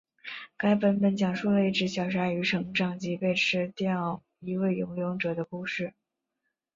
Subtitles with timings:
[0.57, 5.93] 该版本讲述了一只小鲨鱼成长及吃掉一位游泳者的故事。